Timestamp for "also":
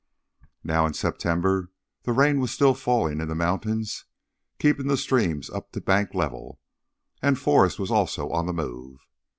7.91-8.31